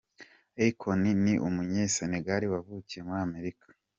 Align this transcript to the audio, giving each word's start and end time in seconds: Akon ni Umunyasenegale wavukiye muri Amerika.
Akon 0.65 1.03
ni 1.23 1.33
Umunyasenegale 1.47 2.45
wavukiye 2.53 3.01
muri 3.07 3.21
Amerika. 3.27 3.67